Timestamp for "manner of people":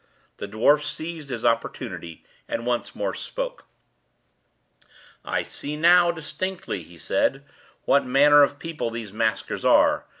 8.03-8.89